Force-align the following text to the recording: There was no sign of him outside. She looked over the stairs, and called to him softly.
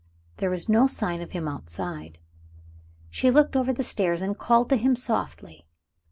There 0.37 0.49
was 0.49 0.67
no 0.67 0.87
sign 0.87 1.21
of 1.21 1.33
him 1.33 1.47
outside. 1.47 2.17
She 3.11 3.29
looked 3.29 3.55
over 3.55 3.71
the 3.71 3.83
stairs, 3.83 4.23
and 4.23 4.35
called 4.35 4.69
to 4.69 4.75
him 4.77 4.95
softly. 4.95 5.67